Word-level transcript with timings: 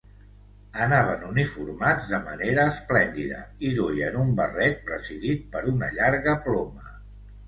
Anaven 0.83 1.25
uniformats 1.25 2.07
de 2.13 2.19
manera 2.29 2.63
esplèndida 2.69 3.41
i 3.69 3.73
duien 3.81 4.17
un 4.21 4.31
barret 4.39 4.81
presidit 4.87 5.45
per 5.53 5.63
una 5.73 5.91
llarga 5.99 6.35
ploma. 6.47 6.87